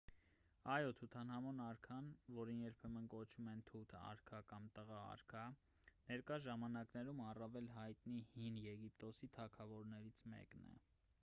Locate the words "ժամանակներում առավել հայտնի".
6.47-8.23